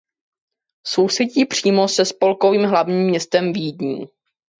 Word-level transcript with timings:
Sousedí 0.87 1.45
přímo 1.45 1.87
se 1.87 2.05
spolkovým 2.05 2.65
hlavním 2.65 3.05
městem 3.07 3.53
Vídní. 3.53 4.07